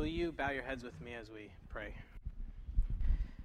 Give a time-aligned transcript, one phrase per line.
[0.00, 1.92] will you bow your heads with me as we pray?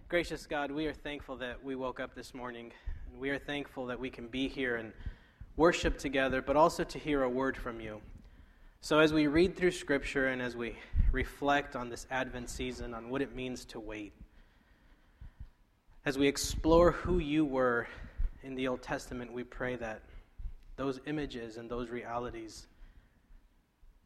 [0.07, 2.71] Gracious God, we are thankful that we woke up this morning,
[3.11, 4.93] and we are thankful that we can be here and
[5.57, 7.99] worship together, but also to hear a word from you.
[8.79, 10.77] So, as we read through Scripture and as we
[11.11, 14.13] reflect on this Advent season, on what it means to wait,
[16.05, 17.85] as we explore who you were
[18.43, 20.03] in the Old Testament, we pray that
[20.77, 22.67] those images and those realities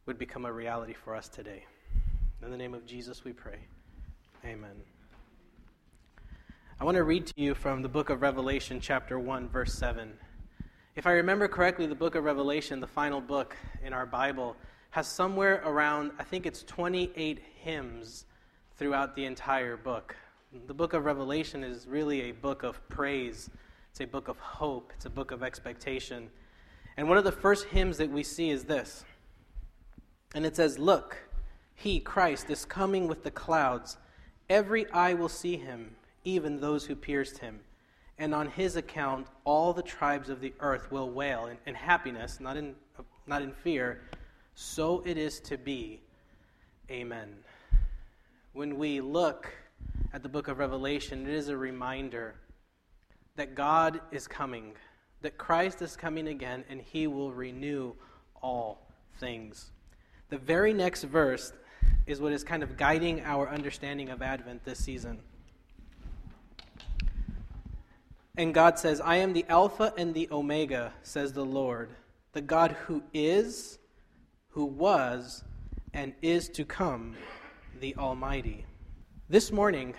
[0.08, 1.64] would become a reality for us today.
[2.42, 3.60] In the name of Jesus, we pray.
[4.46, 4.72] Amen.
[6.80, 10.14] I want to read to you from the book of Revelation, chapter 1, verse 7.
[10.96, 14.56] If I remember correctly, the book of Revelation, the final book in our Bible,
[14.92, 18.26] has somewhere around, I think it's 28 hymns
[18.78, 20.16] throughout the entire book.
[20.66, 23.50] The book of Revelation is really a book of praise,
[23.92, 26.30] it's a book of hope, it's a book of expectation.
[26.96, 29.04] And one of the first hymns that we see is this.
[30.34, 31.18] And it says, Look,
[31.80, 33.96] he, Christ, is coming with the clouds.
[34.50, 37.62] Every eye will see him, even those who pierced him.
[38.18, 42.42] And on his account, all the tribes of the earth will wail in, in happiness,
[42.42, 42.76] not in,
[43.28, 44.02] not in fear.
[44.56, 46.02] So it is to be.
[46.92, 47.34] Amen.
[48.52, 49.48] When we look
[50.12, 52.36] at the book of Revelation, it is a reminder
[53.38, 54.74] that God is coming,
[55.22, 57.94] that Christ is coming again, and he will renew
[58.42, 58.86] all
[59.18, 59.72] things.
[60.30, 61.54] The very next verse
[62.10, 65.20] is what is kind of guiding our understanding of Advent this season.
[68.36, 71.92] And God says, I am the Alpha and the Omega, says the Lord,
[72.34, 73.78] the God who is,
[74.50, 75.44] who was,
[75.94, 77.16] and is to come,
[77.80, 78.66] the Almighty.
[79.30, 79.94] This morning,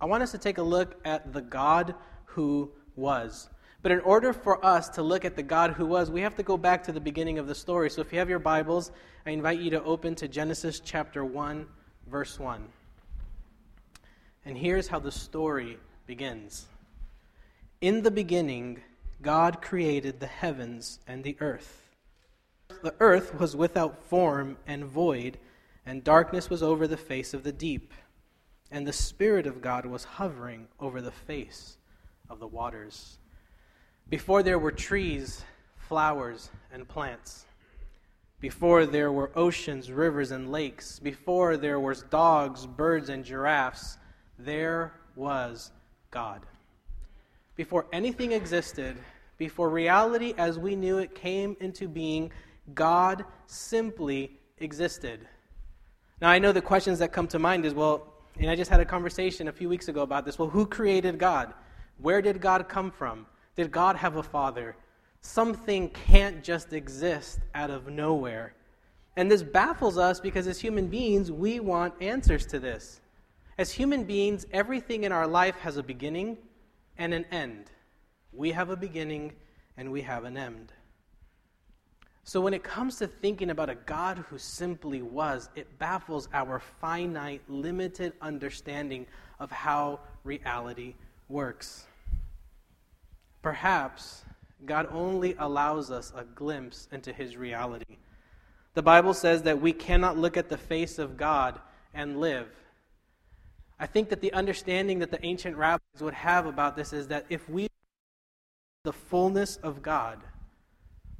[0.00, 1.94] I want us to take a look at the God
[2.26, 3.48] who was.
[3.82, 6.44] But in order for us to look at the God who was, we have to
[6.44, 7.90] go back to the beginning of the story.
[7.90, 8.92] So if you have your Bibles,
[9.26, 11.66] I invite you to open to Genesis chapter 1,
[12.08, 12.62] verse 1.
[14.44, 16.66] And here's how the story begins
[17.80, 18.80] In the beginning,
[19.20, 21.82] God created the heavens and the earth.
[22.82, 25.38] The earth was without form and void,
[25.84, 27.92] and darkness was over the face of the deep.
[28.70, 31.76] And the Spirit of God was hovering over the face
[32.30, 33.18] of the waters.
[34.12, 35.42] Before there were trees,
[35.78, 37.46] flowers, and plants.
[38.40, 40.98] Before there were oceans, rivers, and lakes.
[40.98, 43.96] Before there were dogs, birds, and giraffes.
[44.38, 45.70] There was
[46.10, 46.42] God.
[47.56, 48.98] Before anything existed,
[49.38, 52.32] before reality as we knew it came into being,
[52.74, 55.26] God simply existed.
[56.20, 58.80] Now, I know the questions that come to mind is well, and I just had
[58.80, 60.38] a conversation a few weeks ago about this.
[60.38, 61.54] Well, who created God?
[61.96, 63.24] Where did God come from?
[63.56, 64.76] Did God have a father?
[65.20, 68.54] Something can't just exist out of nowhere.
[69.16, 73.00] And this baffles us because as human beings, we want answers to this.
[73.58, 76.38] As human beings, everything in our life has a beginning
[76.96, 77.70] and an end.
[78.32, 79.34] We have a beginning
[79.76, 80.72] and we have an end.
[82.24, 86.60] So when it comes to thinking about a God who simply was, it baffles our
[86.80, 89.06] finite, limited understanding
[89.40, 90.94] of how reality
[91.28, 91.86] works.
[93.42, 94.24] Perhaps
[94.64, 97.98] God only allows us a glimpse into his reality.
[98.74, 101.60] The Bible says that we cannot look at the face of God
[101.92, 102.48] and live.
[103.78, 107.26] I think that the understanding that the ancient rabbis would have about this is that
[107.28, 107.66] if we
[108.84, 110.18] the fullness of God,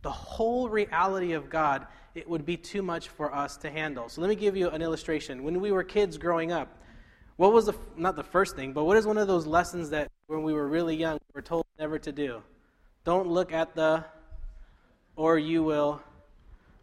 [0.03, 4.09] the whole reality of God, it would be too much for us to handle.
[4.09, 5.44] So let me give you an illustration.
[5.44, 6.81] When we were kids growing up,
[7.37, 10.10] what was the not the first thing, but what is one of those lessons that
[10.26, 12.43] when we were really young we were told never to do?
[13.04, 14.04] Don't look at the
[15.16, 16.00] or you will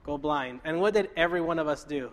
[0.04, 0.60] go blind.
[0.64, 2.12] And what did every one of us do?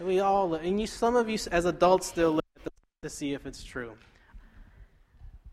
[0.00, 2.70] We all and you some of you as adults still look at the
[3.02, 3.92] to see if it's true.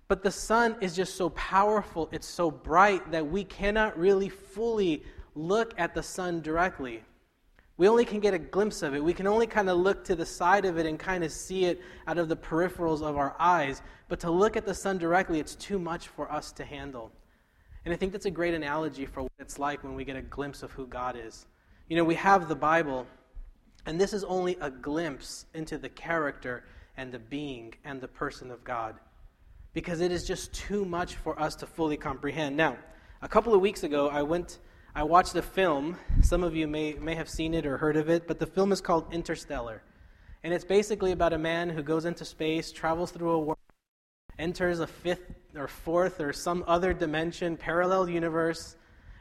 [0.08, 5.04] But the sun is just so powerful, it's so bright that we cannot really fully
[5.34, 7.04] look at the sun directly.
[7.78, 9.04] We only can get a glimpse of it.
[9.04, 11.66] We can only kind of look to the side of it and kind of see
[11.66, 13.82] it out of the peripherals of our eyes.
[14.08, 17.12] But to look at the sun directly, it's too much for us to handle.
[17.84, 20.22] And I think that's a great analogy for what it's like when we get a
[20.22, 21.46] glimpse of who God is.
[21.90, 23.06] You know, we have the Bible,
[23.86, 26.64] and this is only a glimpse into the character
[26.98, 28.96] and the being and the person of God
[29.76, 32.56] because it is just too much for us to fully comprehend.
[32.56, 32.78] Now,
[33.22, 34.60] a couple of weeks ago, I went
[34.98, 35.98] I watched a film.
[36.22, 38.72] Some of you may, may have seen it or heard of it, but the film
[38.72, 39.84] is called Interstellar.
[40.42, 43.58] And it's basically about a man who goes into space, travels through a world,
[44.40, 48.78] enters a fifth or fourth or some other dimension, parallel universe,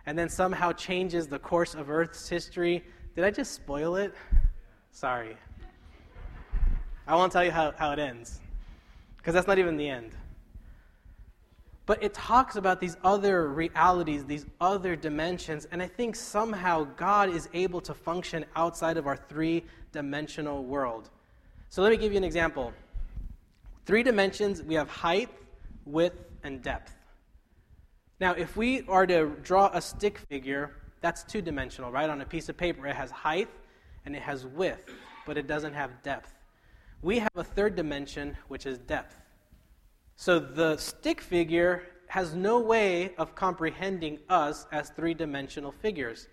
[0.06, 2.84] and then somehow changes the course of Earth's history.
[3.16, 4.14] Did I just spoil it?
[4.92, 5.36] Sorry.
[7.08, 8.40] I won't tell you how, how it ends,
[9.16, 10.12] because that's not even the end.
[11.86, 17.28] But it talks about these other realities, these other dimensions, and I think somehow God
[17.28, 21.10] is able to function outside of our three dimensional world.
[21.68, 22.72] So let me give you an example.
[23.84, 25.28] Three dimensions we have height,
[25.84, 26.96] width, and depth.
[28.18, 32.08] Now, if we are to draw a stick figure, that's two dimensional, right?
[32.08, 33.48] On a piece of paper, it has height
[34.06, 34.90] and it has width,
[35.26, 36.32] but it doesn't have depth.
[37.02, 39.20] We have a third dimension, which is depth.
[40.16, 46.28] So the stick figure has no way of comprehending us as three dimensional figures.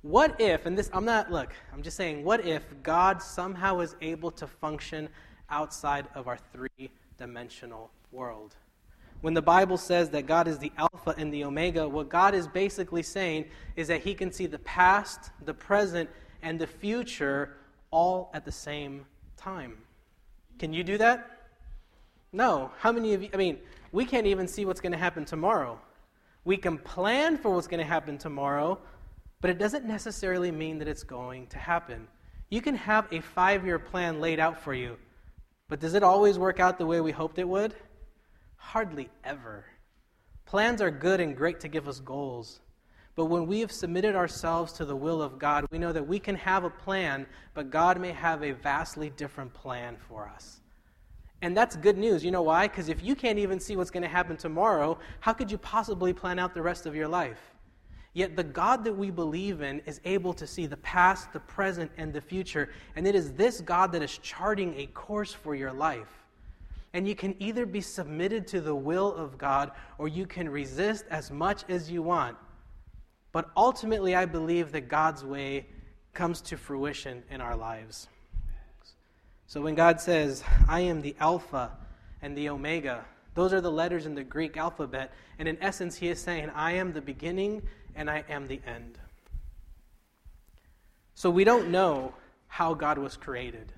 [0.00, 3.94] What if, and this, I'm not, look, I'm just saying, what if God somehow is
[4.00, 5.08] able to function
[5.50, 8.56] outside of our three dimensional world?
[9.20, 12.48] When the Bible says that God is the Alpha and the Omega, what God is
[12.48, 13.44] basically saying
[13.76, 16.10] is that He can see the past, the present,
[16.42, 17.58] and the future
[17.92, 19.06] all at the same
[19.36, 19.76] time.
[20.58, 21.31] Can you do that?
[22.32, 22.70] No.
[22.78, 23.28] How many of you?
[23.34, 23.58] I mean,
[23.92, 25.78] we can't even see what's going to happen tomorrow.
[26.44, 28.78] We can plan for what's going to happen tomorrow,
[29.40, 32.08] but it doesn't necessarily mean that it's going to happen.
[32.48, 34.96] You can have a five year plan laid out for you,
[35.68, 37.74] but does it always work out the way we hoped it would?
[38.56, 39.64] Hardly ever.
[40.46, 42.60] Plans are good and great to give us goals.
[43.14, 46.18] But when we have submitted ourselves to the will of God, we know that we
[46.18, 50.62] can have a plan, but God may have a vastly different plan for us.
[51.42, 52.24] And that's good news.
[52.24, 52.68] You know why?
[52.68, 56.12] Because if you can't even see what's going to happen tomorrow, how could you possibly
[56.12, 57.40] plan out the rest of your life?
[58.14, 61.90] Yet the God that we believe in is able to see the past, the present,
[61.96, 62.70] and the future.
[62.94, 66.24] And it is this God that is charting a course for your life.
[66.92, 71.06] And you can either be submitted to the will of God or you can resist
[71.10, 72.36] as much as you want.
[73.32, 75.66] But ultimately, I believe that God's way
[76.12, 78.08] comes to fruition in our lives.
[79.52, 81.72] So when God says, I am the Alpha
[82.22, 83.04] and the Omega,
[83.34, 85.12] those are the letters in the Greek alphabet.
[85.38, 87.60] And in essence, he is saying, I am the beginning
[87.94, 88.98] and I am the end.
[91.14, 92.14] So we don't know
[92.46, 93.74] how God was created.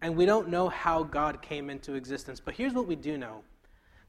[0.00, 2.38] And we don't know how God came into existence.
[2.38, 3.42] But here's what we do know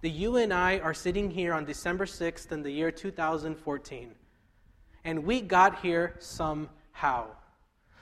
[0.04, 4.12] that you and I are sitting here on December 6th in the year 2014.
[5.04, 7.30] And we got here somehow.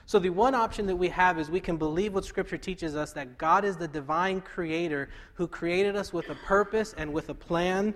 [0.08, 3.12] So, the one option that we have is we can believe what Scripture teaches us
[3.12, 7.34] that God is the divine creator who created us with a purpose and with a
[7.34, 7.92] plan.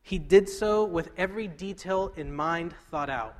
[0.00, 3.36] He did so with every detail in mind thought out.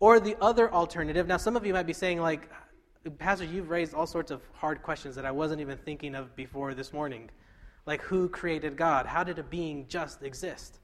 [0.00, 2.50] Or the other alternative, now some of you might be saying, like,
[3.16, 6.74] Pastor, you've raised all sorts of hard questions that I wasn't even thinking of before
[6.74, 7.30] this morning.
[7.86, 9.06] Like, who created God?
[9.06, 10.80] How did a being just exist?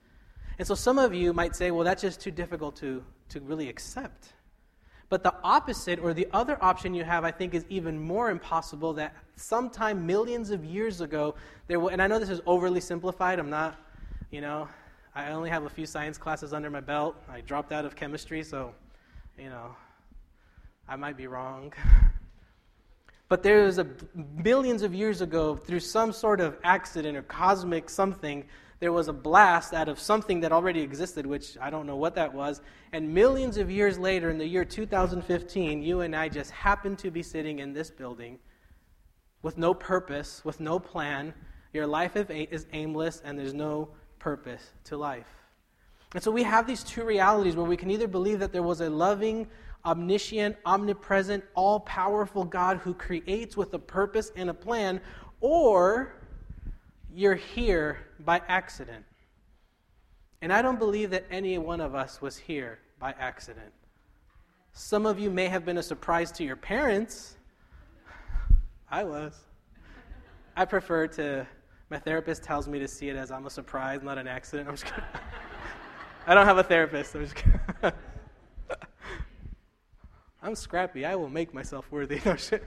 [0.58, 3.68] And so some of you might say, well, that's just too difficult to, to really
[3.68, 4.34] accept.
[5.10, 8.92] But the opposite, or the other option you have, I think, is even more impossible
[8.94, 11.34] that sometime millions of years ago,
[11.66, 13.38] there will, and I know this is overly simplified.
[13.38, 13.76] I'm not,
[14.30, 14.68] you know,
[15.14, 17.16] I only have a few science classes under my belt.
[17.28, 18.74] I dropped out of chemistry, so,
[19.38, 19.74] you know,
[20.86, 21.72] I might be wrong.
[23.30, 27.88] but there was a millions of years ago, through some sort of accident or cosmic
[27.88, 28.44] something,
[28.80, 32.14] there was a blast out of something that already existed, which I don't know what
[32.14, 32.60] that was.
[32.92, 37.10] And millions of years later, in the year 2015, you and I just happened to
[37.10, 38.38] be sitting in this building
[39.42, 41.34] with no purpose, with no plan.
[41.72, 43.88] Your life is aimless, and there's no
[44.18, 45.26] purpose to life.
[46.14, 48.80] And so we have these two realities where we can either believe that there was
[48.80, 49.48] a loving,
[49.84, 55.00] omniscient, omnipresent, all powerful God who creates with a purpose and a plan,
[55.40, 56.14] or
[57.18, 59.04] you're here by accident.
[60.40, 63.72] And I don't believe that any one of us was here by accident.
[64.72, 67.36] Some of you may have been a surprise to your parents.
[68.88, 69.34] I was.
[70.56, 71.44] I prefer to,
[71.90, 74.68] my therapist tells me to see it as I'm a surprise, not an accident.
[74.68, 75.02] I'm just kidding.
[76.28, 77.16] I don't have a therapist.
[77.16, 77.60] I'm just kidding.
[80.40, 81.04] I'm scrappy.
[81.04, 82.20] I will make myself worthy.
[82.24, 82.62] No shit.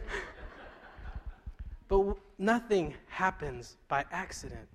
[1.92, 4.66] But nothing happens by accident.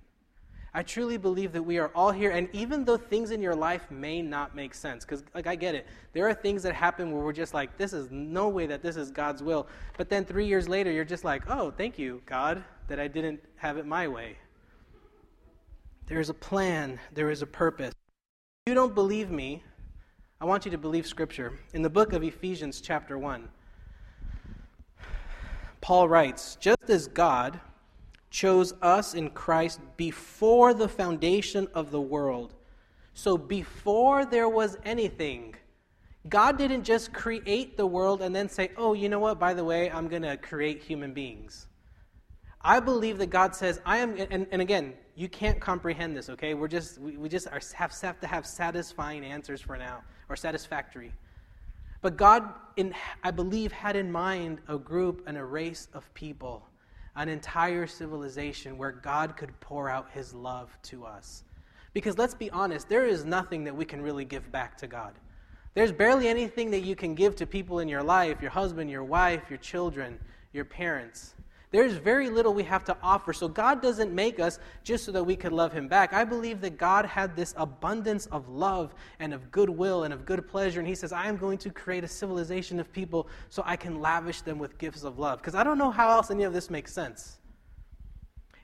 [0.71, 3.89] I truly believe that we are all here, and even though things in your life
[3.89, 5.87] may not make sense, because, like, I get it.
[6.13, 8.97] There are things that happen where we're just like, this is no way that this
[8.97, 9.65] is God's will.
[9.97, 13.39] But then three years later, you're just like, oh, thank you, God, that I didn't
[13.55, 14.37] have it my way.
[16.05, 17.95] There is a plan, there is a purpose.
[18.67, 19.63] If you don't believe me,
[20.39, 21.53] I want you to believe Scripture.
[21.73, 23.49] In the book of Ephesians, chapter 1,
[25.87, 27.61] Paul writes, Just as God
[28.29, 32.55] chose us in Christ before the foundation of the world,
[33.13, 35.55] so before there was anything,
[36.27, 39.63] God didn't just create the world and then say, oh, you know what, by the
[39.63, 41.67] way, I'm going to create human beings.
[42.59, 46.53] I believe that God says, I am, and, and again, you can't comprehend this, okay?
[46.53, 50.35] We're just, we, we just are, have, have to have satisfying answers for now, or
[50.35, 51.13] satisfactory.
[52.01, 56.67] But God, in, I believe, had in mind a group and a race of people,
[57.15, 61.43] an entire civilization where God could pour out his love to us.
[61.93, 65.13] Because let's be honest, there is nothing that we can really give back to God.
[65.73, 69.03] There's barely anything that you can give to people in your life your husband, your
[69.03, 70.19] wife, your children,
[70.53, 71.33] your parents.
[71.69, 73.33] There's very little we have to offer.
[73.33, 76.13] So God doesn't make us just so that we could love Him back.
[76.13, 80.47] I believe that God had this abundance of love and of goodwill and of good
[80.47, 80.79] pleasure.
[80.79, 83.99] And He says, I am going to create a civilization of people so I can
[83.99, 85.39] lavish them with gifts of love.
[85.39, 87.39] Because I don't know how else any of this makes sense.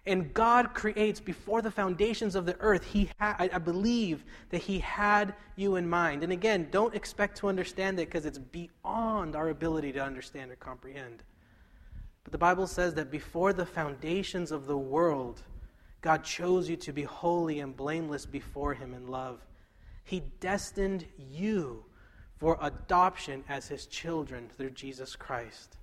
[0.05, 2.83] And God creates before the foundations of the earth.
[2.85, 6.23] He ha- I, I believe that He had you in mind.
[6.23, 10.55] And again, don't expect to understand it because it's beyond our ability to understand or
[10.55, 11.23] comprehend.
[12.23, 15.41] But the Bible says that before the foundations of the world,
[16.01, 19.39] God chose you to be holy and blameless before Him in love.
[20.03, 21.85] He destined you
[22.37, 25.77] for adoption as His children through Jesus Christ,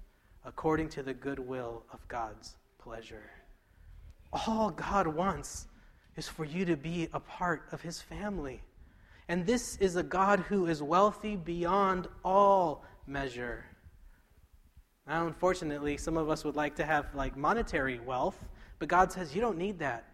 [0.44, 3.30] according to the good will of God's pleasure.
[4.32, 5.66] All God wants
[6.16, 8.60] is for you to be a part of His family.
[9.28, 13.64] And this is a God who is wealthy beyond all measure.
[15.06, 18.38] Now, unfortunately, some of us would like to have like monetary wealth,
[18.78, 20.04] but God says you don't need that.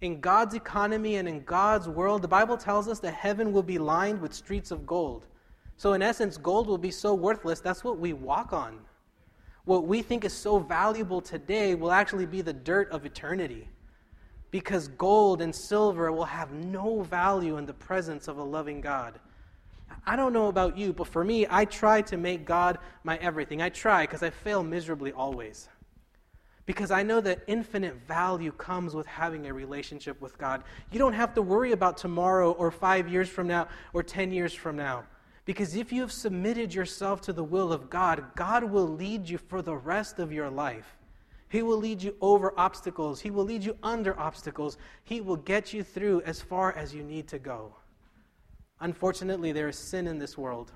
[0.00, 3.78] In God's economy and in God's world, the Bible tells us that heaven will be
[3.78, 5.26] lined with streets of gold.
[5.76, 8.80] So, in essence, gold will be so worthless, that's what we walk on
[9.64, 13.68] what we think is so valuable today will actually be the dirt of eternity.
[14.50, 19.20] Because gold and silver will have no value in the presence of a loving God.
[20.06, 23.60] I don't know about you, but for me, I try to make God my everything.
[23.60, 25.68] I try because I fail miserably always.
[26.66, 30.62] Because I know that infinite value comes with having a relationship with God.
[30.92, 34.54] You don't have to worry about tomorrow or five years from now or ten years
[34.54, 35.04] from now.
[35.44, 39.38] Because if you have submitted yourself to the will of God, God will lead you
[39.38, 40.96] for the rest of your life.
[41.48, 43.20] He will lead you over obstacles.
[43.20, 44.78] He will lead you under obstacles.
[45.02, 47.74] He will get you through as far as you need to go.
[48.80, 50.72] Unfortunately, there is sin in this world.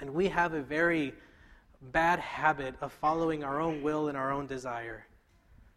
[0.00, 1.14] And we have a very
[1.80, 5.06] bad habit of following our own will and our own desire.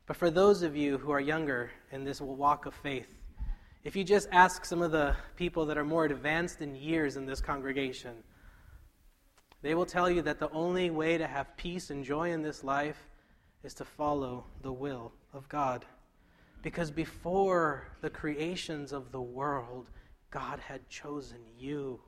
[0.08, 3.08] But for those of you who are younger in this walk of faith,
[3.84, 7.26] if you just ask some of the people that are more advanced in years in
[7.26, 8.24] this congregation,
[9.62, 12.64] they will tell you that the only way to have peace and joy in this
[12.64, 13.08] life
[13.64, 15.86] is to follow the will of God.
[16.62, 19.90] Because before the creations of the world,
[20.32, 22.00] God had chosen you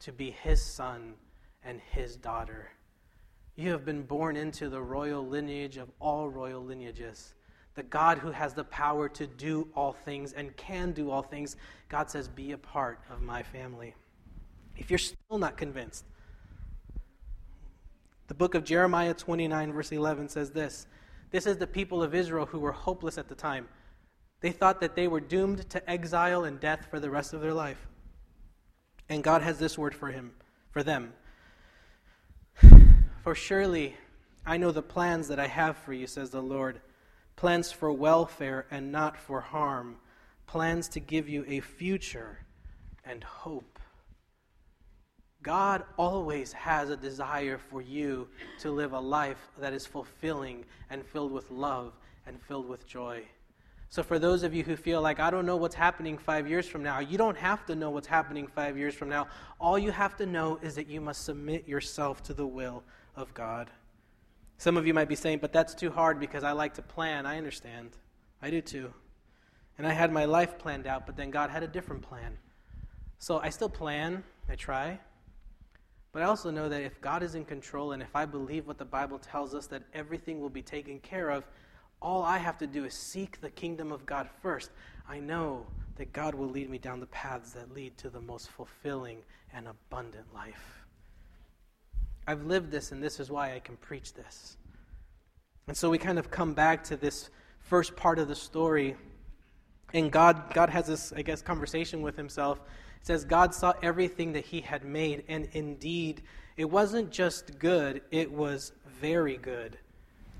[0.00, 1.14] to be his son
[1.64, 2.70] and his daughter.
[3.56, 7.34] You have been born into the royal lineage of all royal lineages
[7.74, 11.56] the God who has the power to do all things and can do all things,
[11.88, 13.94] God says, Be a part of my family.
[14.76, 16.04] If you're still not convinced,
[18.28, 20.86] the book of Jeremiah 29, verse 11 says this
[21.30, 23.68] This is the people of Israel who were hopeless at the time.
[24.44, 27.54] They thought that they were doomed to exile and death for the rest of their
[27.54, 27.88] life.
[29.08, 30.32] And God has this word for him,
[30.70, 31.14] for them.
[33.22, 33.96] For surely
[34.44, 36.82] I know the plans that I have for you, says the Lord
[37.36, 39.96] plans for welfare and not for harm,
[40.46, 42.40] plans to give you a future
[43.02, 43.78] and hope.
[45.42, 51.02] God always has a desire for you to live a life that is fulfilling and
[51.02, 51.94] filled with love
[52.26, 53.24] and filled with joy.
[53.94, 56.66] So, for those of you who feel like, I don't know what's happening five years
[56.66, 59.28] from now, you don't have to know what's happening five years from now.
[59.60, 62.82] All you have to know is that you must submit yourself to the will
[63.14, 63.70] of God.
[64.58, 67.24] Some of you might be saying, but that's too hard because I like to plan.
[67.24, 67.90] I understand.
[68.42, 68.92] I do too.
[69.78, 72.36] And I had my life planned out, but then God had a different plan.
[73.20, 74.98] So I still plan, I try.
[76.10, 78.78] But I also know that if God is in control and if I believe what
[78.78, 81.44] the Bible tells us that everything will be taken care of,
[82.04, 84.70] all I have to do is seek the kingdom of God first.
[85.08, 88.50] I know that God will lead me down the paths that lead to the most
[88.50, 89.18] fulfilling
[89.54, 90.84] and abundant life.
[92.26, 94.58] I've lived this, and this is why I can preach this.
[95.66, 97.30] And so we kind of come back to this
[97.60, 98.96] first part of the story.
[99.94, 102.60] And God, God has this, I guess, conversation with himself.
[103.00, 106.22] It says, God saw everything that he had made, and indeed,
[106.56, 109.78] it wasn't just good, it was very good.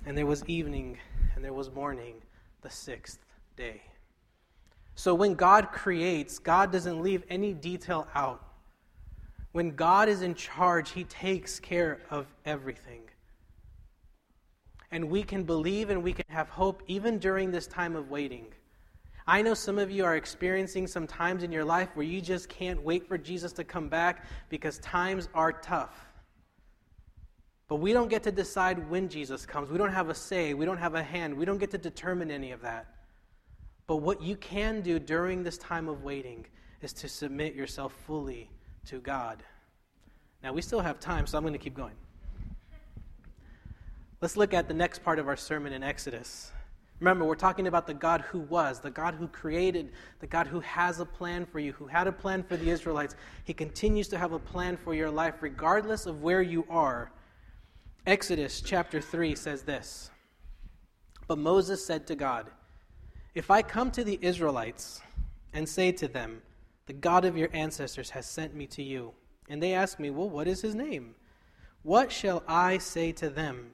[0.06, 0.98] And there was evening,
[1.34, 2.14] and there was morning,
[2.62, 3.18] the sixth
[3.56, 3.82] day.
[4.94, 8.44] So when God creates, God doesn't leave any detail out.
[9.52, 13.02] When God is in charge, He takes care of everything.
[14.90, 18.46] And we can believe and we can have hope even during this time of waiting.
[19.26, 22.48] I know some of you are experiencing some times in your life where you just
[22.48, 26.06] can't wait for Jesus to come back because times are tough.
[27.68, 29.70] But we don't get to decide when Jesus comes.
[29.70, 30.54] We don't have a say.
[30.54, 31.34] We don't have a hand.
[31.34, 32.86] We don't get to determine any of that.
[33.86, 36.46] But what you can do during this time of waiting
[36.82, 38.50] is to submit yourself fully
[38.86, 39.42] to God.
[40.42, 41.94] Now, we still have time, so I'm going to keep going.
[44.20, 46.50] Let's look at the next part of our sermon in Exodus.
[47.00, 50.60] Remember, we're talking about the God who was, the God who created, the God who
[50.60, 53.16] has a plan for you, who had a plan for the Israelites.
[53.44, 57.10] He continues to have a plan for your life, regardless of where you are.
[58.06, 60.10] Exodus chapter 3 says this
[61.26, 62.50] But Moses said to God,
[63.34, 65.00] If I come to the Israelites
[65.54, 66.42] and say to them,
[66.84, 69.12] The God of your ancestors has sent me to you,
[69.48, 71.14] and they ask me, Well, what is his name?
[71.82, 73.70] What shall I say to them?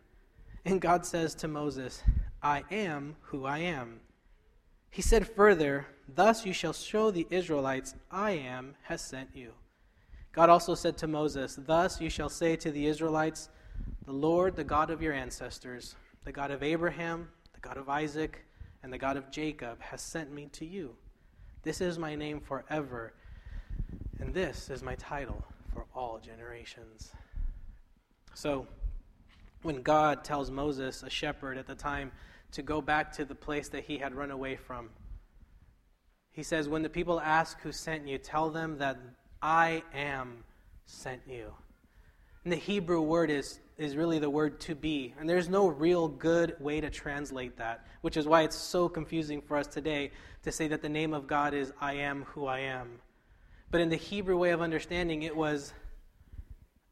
[0.64, 2.04] And God says to Moses,
[2.40, 3.98] I am who I am.
[4.90, 9.54] He said further, Thus you shall show the Israelites, I am has sent you.
[10.30, 13.48] God also said to Moses, Thus you shall say to the Israelites,
[14.04, 15.94] The Lord, the God of your ancestors,
[16.24, 18.44] the God of Abraham, the God of Isaac,
[18.82, 20.94] and the God of Jacob, has sent me to you.
[21.62, 23.12] This is my name forever,
[24.18, 27.12] and this is my title for all generations.
[28.34, 28.66] So,
[29.62, 32.12] when God tells Moses, a shepherd at the time,
[32.52, 34.90] to go back to the place that he had run away from.
[36.32, 38.98] He says, When the people ask who sent you, tell them that
[39.42, 40.44] I am
[40.86, 41.52] sent you.
[42.44, 45.14] And the Hebrew word is, is really the word to be.
[45.18, 49.40] And there's no real good way to translate that, which is why it's so confusing
[49.40, 50.10] for us today
[50.42, 53.00] to say that the name of God is I am who I am.
[53.70, 55.72] But in the Hebrew way of understanding, it was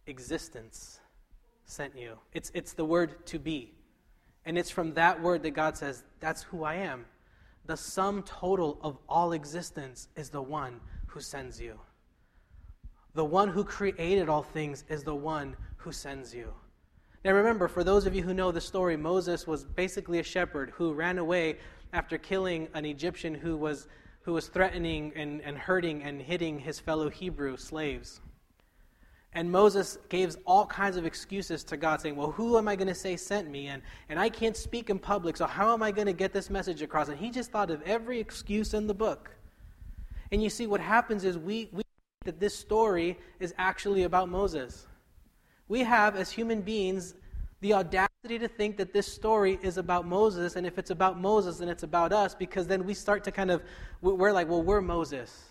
[0.07, 0.99] existence
[1.67, 2.17] sent you.
[2.33, 3.75] It's, it's the word to be.
[4.47, 7.05] And it's from that word that God says, That's who I am.
[7.67, 11.79] The sum total of all existence is the one who sends you.
[13.13, 16.51] The one who created all things is the one who sends you.
[17.25, 20.73] Now remember, for those of you who know the story, Moses was basically a shepherd
[20.77, 21.59] who ran away
[21.93, 23.89] after killing an Egyptian who was,
[24.23, 28.21] who was threatening and, and hurting and hitting his fellow Hebrew slaves.
[29.33, 32.89] And Moses gives all kinds of excuses to God, saying, Well, who am I going
[32.89, 33.67] to say sent me?
[33.67, 36.49] And, and I can't speak in public, so how am I going to get this
[36.49, 37.09] message across?
[37.09, 39.31] And he just thought of every excuse in the book.
[40.33, 44.29] And you see, what happens is we, we think that this story is actually about
[44.29, 44.87] Moses.
[45.69, 47.15] We have, as human beings,
[47.61, 51.59] the audacity to think that this story is about Moses, and if it's about Moses,
[51.59, 53.63] then it's about us, because then we start to kind of,
[54.01, 55.51] we're like, well, we're Moses.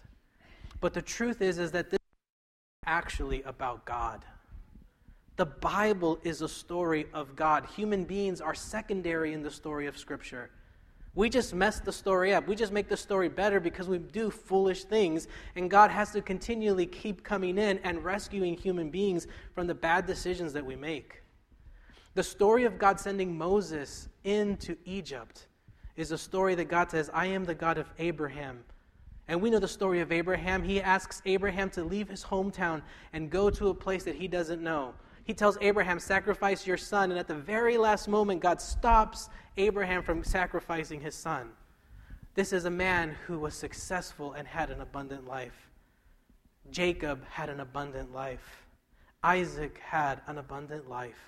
[0.80, 4.24] But the truth is, is that this is actually about God.
[5.36, 7.66] The Bible is a story of God.
[7.76, 10.50] Human beings are secondary in the story of Scripture.
[11.15, 12.48] We just mess the story up.
[12.48, 15.28] We just make the story better because we do foolish things.
[15.56, 20.06] And God has to continually keep coming in and rescuing human beings from the bad
[20.06, 21.24] decisions that we make.
[22.13, 25.48] The story of God sending Moses into Egypt
[25.96, 28.63] is a story that God says, I am the God of Abraham,
[29.28, 30.63] and we know the story of Abraham.
[30.63, 32.82] He asks Abraham to leave his hometown
[33.13, 34.93] and go to a place that he doesn't know.
[35.28, 37.12] He tells Abraham, Sacrifice your son.
[37.12, 41.50] And at the very last moment, God stops Abraham from sacrificing his son.
[42.34, 45.70] This is a man who was successful and had an abundant life.
[46.72, 48.63] Jacob had an abundant life.
[49.22, 51.20] Isaac had an abundant life.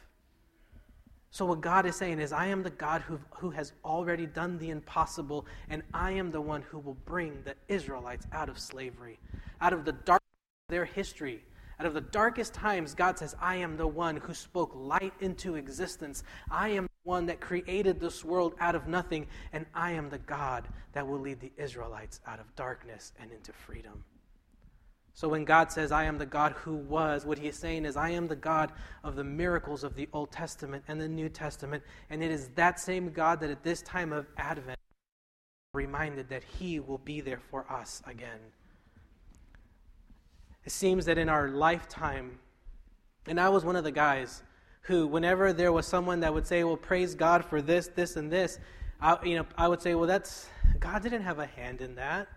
[1.32, 4.58] So, what God is saying is, I am the God who, who has already done
[4.60, 9.20] the impossible, and I am the one who will bring the Israelites out of slavery,
[9.60, 11.44] out of the dark of their history.
[11.80, 15.56] Out of the darkest times, God says, I am the one who spoke light into
[15.56, 16.24] existence.
[16.52, 20.18] I am the one that created this world out of nothing, and I am the
[20.18, 24.04] God that will lead the Israelites out of darkness and into freedom.
[25.14, 27.98] So when God says, I am the God who was, what he is saying is,
[27.98, 28.72] I am the God
[29.04, 31.84] of the miracles of the Old Testament and the New Testament.
[32.10, 34.80] And it is that same God that at this time of Advent,
[35.74, 38.40] reminded that he will be there for us again.
[40.70, 42.38] It seems that in our lifetime,
[43.26, 44.44] and I was one of the guys
[44.82, 48.32] who, whenever there was someone that would say, Well, praise God for this, this, and
[48.32, 48.60] this,
[49.02, 50.48] I, you know, I would say, Well, that's,
[50.80, 52.28] God didn't have a hand in that.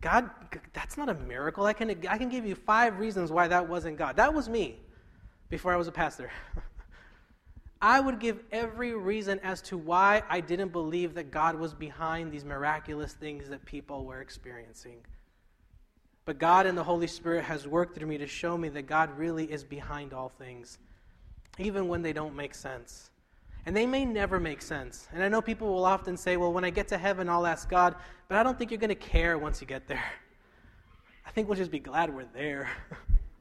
[0.00, 0.30] God,
[0.72, 1.66] that's not a miracle.
[1.66, 4.14] I can, I can give you five reasons why that wasn't God.
[4.14, 4.78] That was me
[5.48, 6.30] before I was a pastor.
[7.82, 12.30] I would give every reason as to why I didn't believe that God was behind
[12.30, 14.98] these miraculous things that people were experiencing.
[16.26, 19.16] But God and the Holy Spirit has worked through me to show me that God
[19.16, 20.78] really is behind all things,
[21.56, 23.10] even when they don't make sense.
[23.64, 25.08] And they may never make sense.
[25.12, 27.68] And I know people will often say, well, when I get to heaven, I'll ask
[27.68, 27.94] God,
[28.28, 30.04] but I don't think you're going to care once you get there.
[31.24, 32.68] I think we'll just be glad we're there.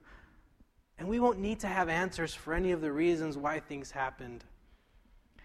[0.99, 4.43] and we won't need to have answers for any of the reasons why things happened.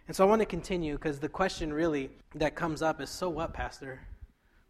[0.07, 3.31] And so I want to continue because the question really that comes up is so
[3.31, 4.01] what, Pastor?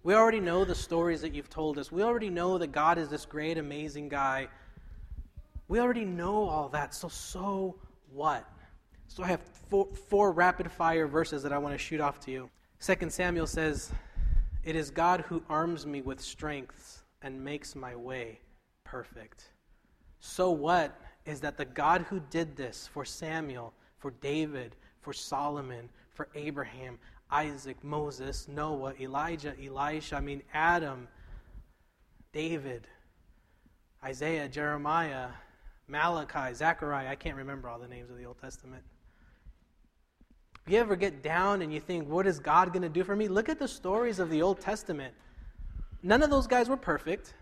[0.02, 1.92] We already know the stories that you've told us.
[1.92, 4.48] We already know that God is this great, amazing guy.
[5.68, 6.94] We already know all that.
[6.94, 7.76] So, so
[8.10, 8.48] what?
[9.08, 12.30] So, I have four, four rapid fire verses that I want to shoot off to
[12.30, 12.48] you.
[12.78, 13.92] Second Samuel says,
[14.64, 18.40] It is God who arms me with strength and makes my way
[18.84, 19.50] perfect.
[20.20, 25.90] So, what is that the God who did this for Samuel, for David, for Solomon,
[26.10, 26.98] for Abraham,
[27.30, 31.08] Isaac, Moses, Noah, Elijah, Elisha, I mean, Adam,
[32.32, 32.86] David,
[34.04, 35.28] Isaiah, Jeremiah,
[35.88, 37.08] Malachi, Zechariah.
[37.08, 38.82] I can't remember all the names of the Old Testament.
[40.66, 43.16] If You ever get down and you think, what is God going to do for
[43.16, 43.28] me?
[43.28, 45.14] Look at the stories of the Old Testament.
[46.02, 47.34] None of those guys were perfect.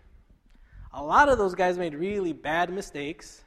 [0.93, 3.43] A lot of those guys made really bad mistakes.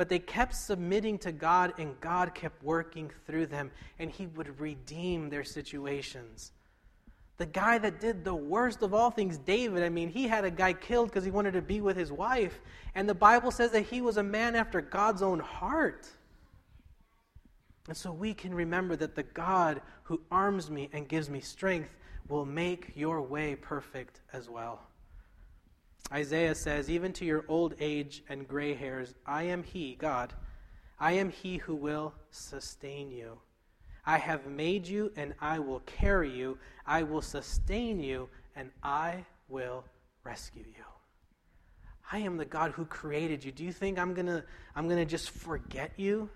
[0.00, 4.58] But they kept submitting to God, and God kept working through them, and He would
[4.58, 6.52] redeem their situations.
[7.36, 10.50] The guy that did the worst of all things, David, I mean, he had a
[10.50, 12.60] guy killed because he wanted to be with his wife.
[12.94, 16.08] And the Bible says that he was a man after God's own heart.
[17.86, 21.94] And so we can remember that the God who arms me and gives me strength
[22.26, 24.80] will make your way perfect as well.
[26.12, 30.32] Isaiah says, Even to your old age and gray hairs, I am He, God.
[30.98, 33.38] I am He who will sustain you.
[34.04, 36.58] I have made you, and I will carry you.
[36.86, 39.84] I will sustain you, and I will
[40.24, 40.84] rescue you.
[42.12, 43.52] I am the God who created you.
[43.52, 44.42] Do you think I'm going to
[44.74, 46.28] I'm going to just forget you?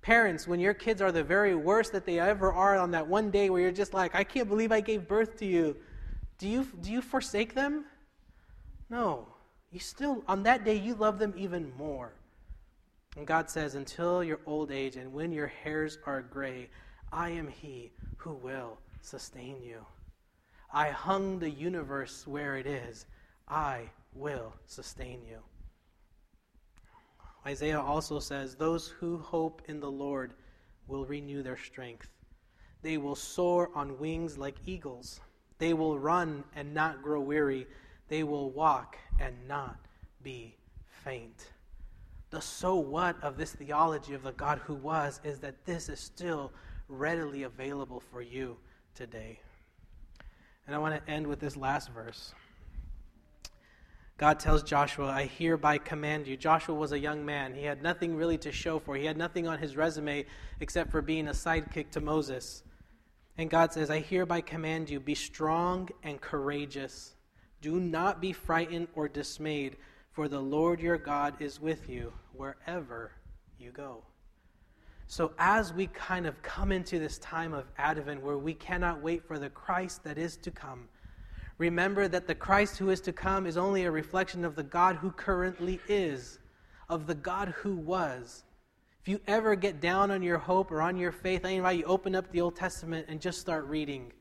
[0.00, 3.30] Parents, when your kids are the very worst that they ever are on that one
[3.30, 5.76] day where you're just like, I can't believe I gave birth to you,
[6.38, 7.84] do you, do you forsake them?
[8.90, 9.26] No.
[9.70, 12.12] You still, on that day, you love them even more.
[13.16, 16.70] And God says, Until your old age and when your hairs are gray,
[17.12, 19.84] I am He who will sustain you.
[20.72, 23.06] I hung the universe where it is.
[23.48, 25.38] I will sustain you.
[27.46, 30.34] Isaiah also says, Those who hope in the Lord
[30.86, 32.08] will renew their strength.
[32.82, 35.20] They will soar on wings like eagles.
[35.58, 37.66] They will run and not grow weary.
[38.08, 39.76] They will walk and not
[40.22, 40.56] be
[41.04, 41.52] faint.
[42.30, 46.00] The so what of this theology of the God who was is that this is
[46.00, 46.52] still
[46.88, 48.56] readily available for you
[48.94, 49.40] today.
[50.66, 52.34] And I want to end with this last verse.
[54.18, 56.36] God tells Joshua, I hereby command you.
[56.36, 57.54] Joshua was a young man.
[57.54, 58.96] He had nothing really to show for.
[58.96, 60.26] He had nothing on his resume
[60.60, 62.64] except for being a sidekick to Moses.
[63.38, 67.14] And God says, I hereby command you, be strong and courageous.
[67.60, 69.76] Do not be frightened or dismayed,
[70.12, 73.12] for the Lord your God is with you wherever
[73.58, 74.02] you go.
[75.06, 79.26] So, as we kind of come into this time of Advent where we cannot wait
[79.26, 80.88] for the Christ that is to come,
[81.56, 84.96] remember that the Christ who is to come is only a reflection of the God
[84.96, 86.38] who currently is,
[86.88, 88.44] of the God who was.
[89.00, 91.84] If you ever get down on your hope or on your faith, I invite you
[91.84, 94.12] open up the Old Testament and just start reading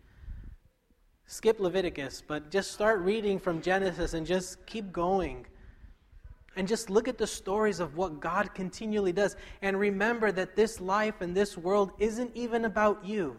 [1.28, 5.46] skip Leviticus, but just start reading from Genesis and just keep going.
[6.56, 9.36] And just look at the stories of what God continually does.
[9.62, 13.38] And remember that this life and this world isn't even about you.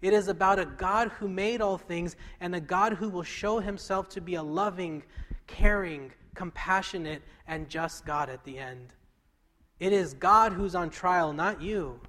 [0.00, 3.58] It is about a God who made all things and a God who will show
[3.58, 5.02] himself to be a loving,
[5.46, 8.94] caring, compassionate, and just God at the end.
[9.78, 12.00] It is God who's on trial, not you.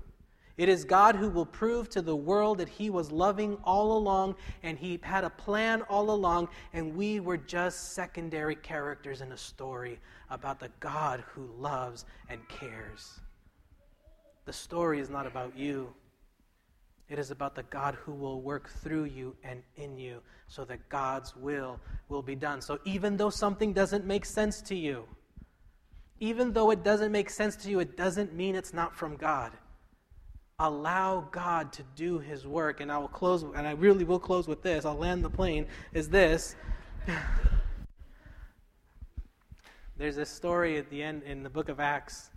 [0.58, 4.36] It is God who will prove to the world that He was loving all along
[4.64, 9.38] and He had a plan all along, and we were just secondary characters in a
[9.38, 13.20] story about the God who loves and cares.
[14.46, 15.94] The story is not about you,
[17.10, 20.88] it is about the God who will work through you and in you so that
[20.90, 22.62] God's will will be done.
[22.62, 25.06] So even though something doesn't make sense to you,
[26.20, 29.52] even though it doesn't make sense to you, it doesn't mean it's not from God
[30.62, 32.80] allow God to do his work.
[32.80, 34.86] And I will close, and I really will close with this.
[34.86, 36.56] I'll land the plane, is this.
[39.98, 42.32] There's this story at the end in the book of Acts,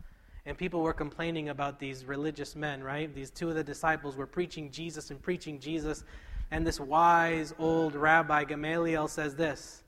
[0.45, 3.15] and people were complaining about these religious men, right?
[3.15, 6.05] These two of the disciples were preaching Jesus and preaching Jesus,
[6.51, 9.83] and this wise old rabbi Gamaliel says this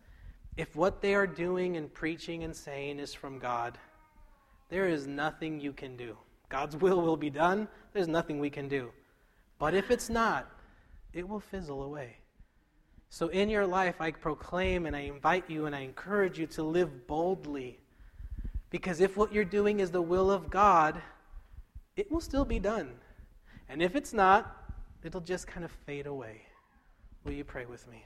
[0.56, 3.76] if what they are doing and preaching and saying is from God,
[4.70, 6.16] there is nothing you can do.
[6.48, 7.68] God's will will be done.
[7.92, 8.90] There's nothing we can do.
[9.58, 10.50] But if it's not,
[11.12, 12.16] it will fizzle away.
[13.08, 16.62] So in your life, I proclaim and I invite you and I encourage you to
[16.62, 17.80] live boldly.
[18.70, 21.00] Because if what you're doing is the will of God,
[21.96, 22.90] it will still be done.
[23.68, 24.54] And if it's not,
[25.02, 26.42] it'll just kind of fade away.
[27.24, 28.04] Will you pray with me?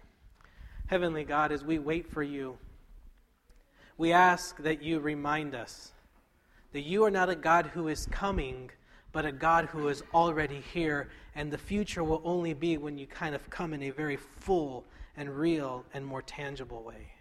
[0.87, 2.57] Heavenly God, as we wait for you,
[3.97, 5.93] we ask that you remind us
[6.73, 8.71] that you are not a God who is coming,
[9.13, 13.07] but a God who is already here, and the future will only be when you
[13.07, 14.85] kind of come in a very full
[15.17, 17.13] and real and more tangible way.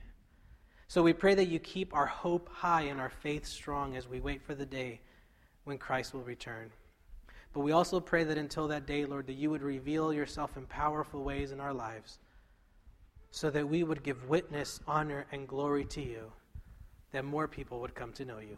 [0.88, 4.20] So we pray that you keep our hope high and our faith strong as we
[4.20, 5.02] wait for the day
[5.64, 6.72] when Christ will return.
[7.54, 10.66] But we also pray that until that day, Lord, that you would reveal yourself in
[10.66, 12.20] powerful ways in our lives
[13.32, 16.32] so that we would give witness, honor, and glory to you,
[17.12, 18.58] that more people would come to know you.